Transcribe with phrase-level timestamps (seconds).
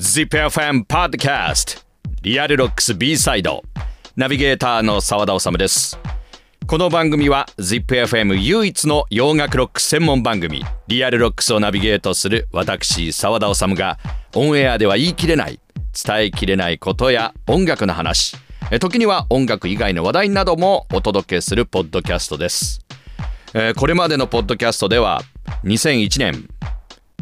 [0.00, 1.84] ZIPFM Podcast
[2.22, 3.62] リアルロックス B サイド
[4.16, 5.98] ナビゲーターの澤田治です。
[6.66, 13.98] この番組は ZIPFM 唯一の洋楽ロック専門番組リアルロックスをナビゲートする私澤田治が
[14.34, 15.60] オンエアでは言い切れない
[15.92, 18.38] 伝えきれないことや音楽の話
[18.80, 22.80] 時には音楽以外の話題などもお届けするポッドキャストです。
[23.52, 25.20] えこれまでのポッドキャストでは
[25.64, 26.48] 2001年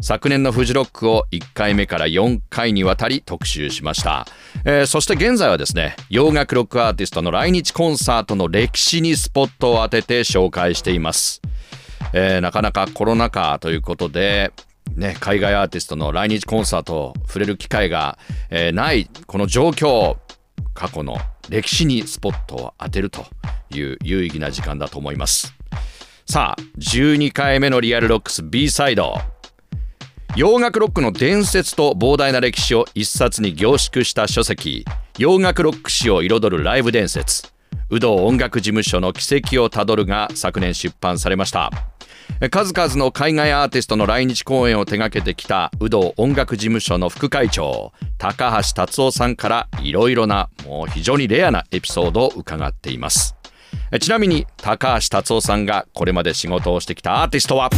[0.01, 4.25] 昨年のフジロックを1回目から4回にわたり特集しました、
[4.65, 11.41] えー、そして現在はですね洋楽ロックアーティストの来日コンサートの歴史にスポットを当てて紹介しています、
[12.13, 14.53] えー、なかなかコロナ禍ということで
[14.95, 18.17] ね、海外アーティストの来日コンサートを触れる機会が、
[18.49, 20.17] えー、ないこの状況
[20.73, 21.17] 過去の
[21.49, 23.25] 歴史にスポットを当てると
[23.69, 25.53] いう有意義な時間だと思います。
[26.25, 29.38] さあ12回目のリアルロックス B サイド。
[30.35, 34.85] 洋楽ロックの伝説と膨大な歴史を一冊に凝縮した書籍
[35.17, 37.51] 洋楽ロック史を彩るライブ伝説。
[37.89, 41.71] ウドー音楽事務所の軌跡をたどるが昨年出版されました。
[42.51, 53.38] 数々の海外アーティストの来日公演を手掛けてきたウドー音楽事務所の副会長高橋達夫さんからいろいろなもう非常にレアなエピソードを伺っています。
[53.99, 57.69] ちなみに高橋達夫さんがこれまで仕事をしてきたアーティストは？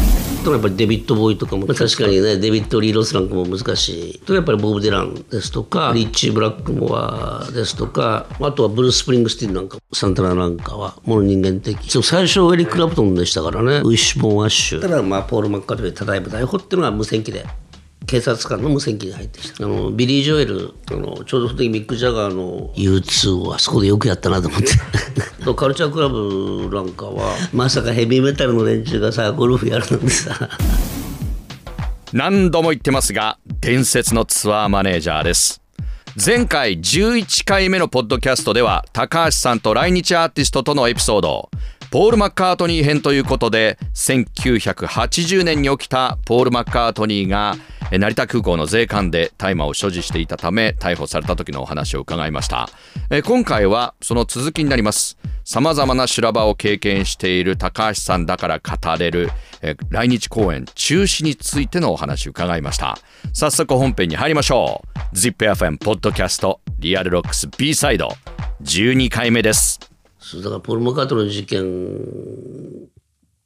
[0.44, 11.78] やっぱりデビッド・ボーイとかも確かにねデビッド・リー・ロスなんかも難しいとやっぱりボブ・ディランですとかリッチー・ブラックモアですとかあとはブルース・スプリングスティンなんかサンタナなんかはもの人間的。
[12.02, 13.78] 最初はエリック・ラプトンでしたからね。
[13.78, 14.82] ウィッシュ・ボン・アッシュ。
[14.82, 17.46] ただまあポール・マッカートニーただいぶ大砲っていうのは無線機で
[18.12, 19.64] 警察官の無線機に入ってきた。
[19.64, 24.68] あのビリー・ジョエルあのちょうどその時ミック・ジャガーの U2 をあそこでよくやったなと思って。
[25.56, 30.50] カルチャークラブなんかはまさかヘビーメタルの連中がさゴルフやるなんてさ。
[32.12, 35.62] 何度も言ってますが伝説のツアーマネージャーです。
[36.24, 41.50] 前回11回目のポッドキャストでは高橋さんと来日アーティストとのエピソード
[41.92, 47.58] ポール・マッカートニー編ということで1980年に起きたポール・マッカートニーが
[47.92, 52.70] 成田空港の税関で大麻を所持していたため逮捕された時のお話を伺いました。
[53.26, 55.18] 今回はその続きになります。
[55.44, 59.30] 様々な修羅場を経験している高橋さんだから語れる
[59.90, 62.98] 来日公演中止についてのお話を伺いました。
[63.34, 64.82] 早速本編に入りましょ
[65.14, 65.16] う。
[65.18, 68.08] ZIPFM ポッドキャストリアルロックス B サイド
[68.64, 69.91] 12回目です。
[70.44, 71.64] だからポール・マッカートの事件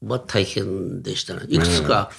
[0.04, 1.42] は大変でしたね。
[1.48, 2.12] いくつか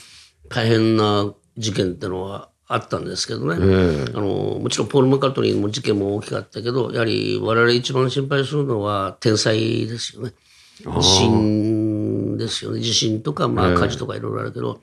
[0.49, 4.05] 大変な事件ってのはあったんですけどね、え。
[4.13, 10.33] ー、あのもちろんポール・マカートニーも事件も大きかったけどやはり我々一番心配するのは天災ですよね。
[10.83, 12.81] 地震ですよね。
[12.81, 14.81] 地震とか、まあ、火事とかいろいろあるけど、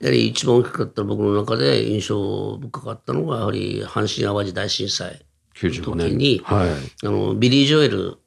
[0.00, 5.24] えー、やはり一番大きかった僕の中で印象深かったのがやはり阪神・淡路大震災
[5.62, 6.68] の時に、はい、
[7.06, 8.18] あのビリー・ジョエル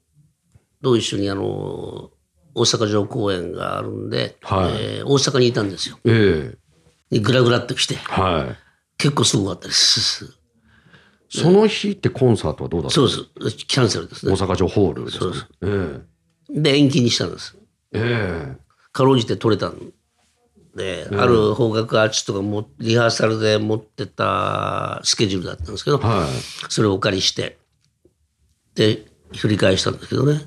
[0.83, 2.11] と一緒にあの
[2.53, 5.97] 大阪城公園があるんで、はいえー、大阪にいたんですよ。
[6.05, 6.57] えー
[7.19, 8.57] グラグラっと来て、はい、
[8.97, 10.33] 結構すごかったです。
[11.29, 13.57] その日ってコンサートはどうだったそうです。
[13.65, 14.31] キャンセルですね。
[14.31, 15.19] 大阪城ホールですね。
[15.19, 15.47] そうです。
[15.61, 16.01] えー、
[16.61, 17.57] で、延期にしたんです。
[17.91, 18.57] ええー。
[18.91, 19.93] かろうじて取れたん
[20.75, 27.57] で、えー、ある方角アーチとかもリハーサルで持ってたスケジュールだったんですけど、はい、それをお借りして、
[28.75, 29.05] で、
[29.35, 30.41] 振り返したんですけどね。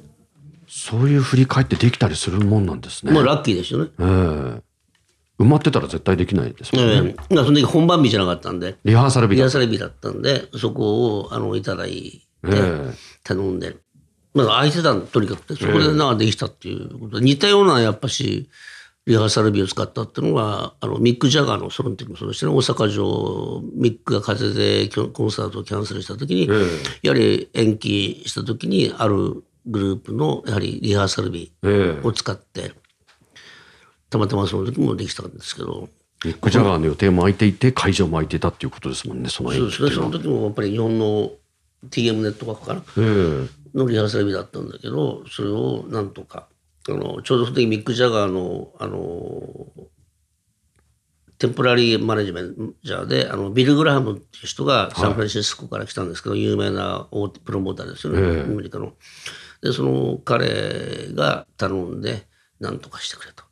[0.78, 3.12] そういう振り返ってできたりするもんなんですね。
[3.12, 3.90] まあラッキーですよね。
[3.98, 4.62] ええー
[5.38, 7.14] 埋まってたら絶対できないですもんね。
[7.28, 8.78] えー、その時本番日じゃなかったんで。
[8.86, 12.50] リハーサル日リハーサル日だったんで、そこを、あの、いただいて、
[13.22, 13.76] 頼んで。
[14.32, 18.48] まあ、空いてたんとにかくて、そこでなんかできたっていうことで、似たような、やっぱし、
[19.06, 26.48] リハーサル日を使ったっていうのが、あの、ミック・ジャガーのその時もそうでしたね、大阪城、ミックが風邪でコンサートをキャンセルした時に、
[27.02, 31.52] やはり延期した時に、あるグループの、やはりリハーサル日
[32.02, 32.72] を使って、
[34.10, 35.88] たまたまその時もできたんですけど。
[36.24, 39.90] ミック・ジャガーの予定も空いていて会場も空いてたっていうことですもんねそのそうですね。
[39.90, 41.30] その時もやっぱり日本の
[41.90, 42.82] TM ネットワークかな、
[43.74, 46.48] のリハーサル日だったんだけどそれをなんとか
[46.88, 49.66] あのちょうどその時ミック・ジャガーのあの
[51.38, 58.94] テンポラリーマネジメンジャーであのビル・グラハムっていう人がサンフランシスコから来たんですけど、はい、有名な大手プロモーターですよね、アメリカの。
[59.62, 62.26] でその彼が頼んで
[62.60, 63.44] 何とかしてくれと。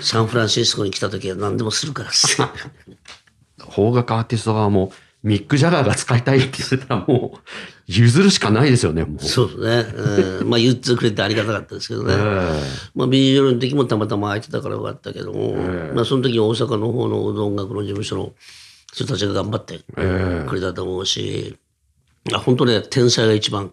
[0.00, 2.10] サンフランシスコに来た時は何でもするから
[3.74, 7.38] 邦楽アーティスト側もミック・ジャガーが使いたいって言ってたらもう
[7.86, 9.24] 譲るしかないですよね、もう。
[9.24, 9.66] そうですね。
[9.66, 12.14] えー、まあ言ってくれてありがたかったですけどね。
[12.14, 12.60] えー、
[12.94, 18.34] まあビジュアルの時もたまたま空いてたからよかったけども、えー、まあその時大阪の方の音楽の事務所の
[18.92, 19.80] 人たちが頑張って
[20.48, 21.56] くれたと思うし、
[22.32, 23.72] あ本当ね天才が一番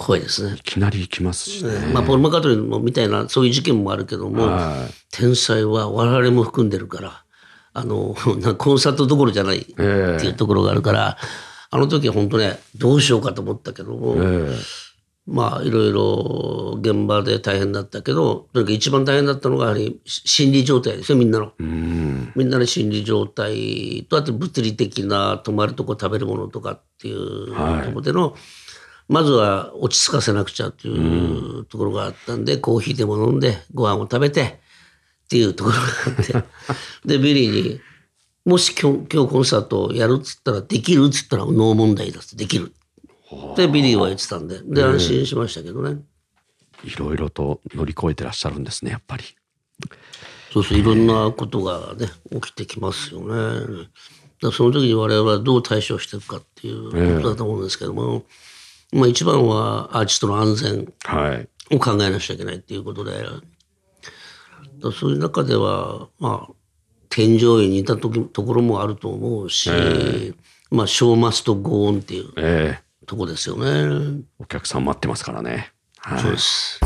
[0.00, 0.56] 怖いですね。
[0.56, 1.72] いきなり行きますしね。
[1.92, 7.24] まあポール・マカートニーもみたいなそういう事件もあるけども、はい天才は我々も含んでるから
[7.74, 11.18] あのなコンサートどころじゃないっていうところがあるから、
[11.70, 14.56] あの時は本当ねどうしようかと思ったけども、え
[15.26, 21.52] まあいろいろ現場で大変だったけどとにかく一番大変だったのがやはりし心理状態ですよみんなの。
[21.62, 22.32] ん。
[22.34, 28.34] みんなの心理状態とあと物理的な泊まるとこ食べるものとかっていうはいところでの、
[29.10, 34.42] まずは落ち着かせなくちゃっていうところがあったんで、コーヒーでも飲んでご飯を食べて
[35.24, 36.48] っていうところがあって
[37.04, 37.80] でビリーに
[38.46, 42.72] 「もし今日今日コンサートをやるっつったらできる?」っつったら「No 問題だ」ってできる。
[43.56, 46.00] でビリーは言ってたんでで安心しましたけどね。
[46.84, 49.24] いろいろと乗り越えてらっしゃるんですね、やっぱり。
[50.52, 53.26] そうそういろんなことがね起きてきますよね。
[53.26, 53.86] だか
[54.42, 58.24] らその時に我々はどう対処していくかっていうことだと思うんですけども、
[58.92, 61.48] まあ一番はアーティストの安全はい。
[61.72, 63.32] を考えなくちゃいけないっていうことで、だか
[64.82, 66.52] らそういう中ではまあ
[67.08, 69.70] 添乗員にいた時ところもあると思うし、
[70.70, 74.22] まあ Show must go on っていうええとこですよね。
[74.38, 75.72] お客さん待ってますからね。
[75.98, 76.20] はい。
[76.20, 76.80] そうです。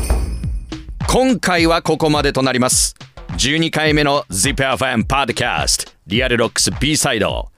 [1.07, 2.95] 今回はここまでとなります
[3.37, 7.49] 12回目の ZIPFM ポッドキャストリアルロックス B サイド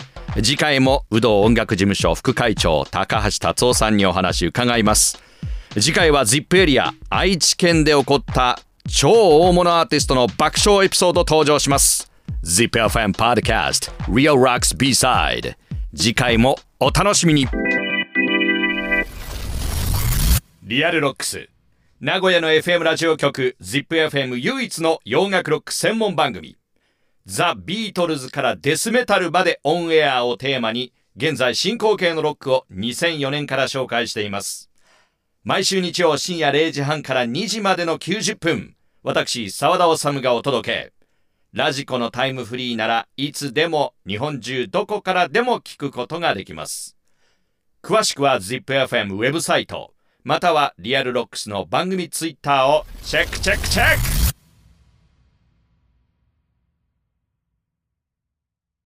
[0.43, 5.19] 次回もウドー音楽事務所副会長高橋達夫さんにお話伺います。
[5.79, 9.09] 次回は ZIP エリア愛知県で起こった超
[9.47, 12.11] 大物アーティストの爆笑エピソード登場します。
[12.43, 15.49] ZIPFM ポッドキャスト Real Rocks B サイド
[15.95, 17.47] 次回もお楽しみに。
[20.61, 21.49] リアルロックス。
[21.99, 26.57] 名古屋の FM ラジオ局 ZIPFM 唯一の洋楽ロック専門番組。
[27.27, 34.71] ザ・ビートルズからデスメタルまでオンエアをテーマに現在進行形のロックを2004年から紹介しています。
[35.43, 40.93] 毎週日曜深夜0時半から2時までの90分私澤田治がお届け。
[41.51, 46.95] ラジコのタイムフリーならいつでも日本中どこからでも聞くことができます。
[47.83, 49.93] 詳しくは ZIPFM ウェブサイト
[50.23, 54.16] またはリアルロックスの番組ツイッターをチェックチェックチェック。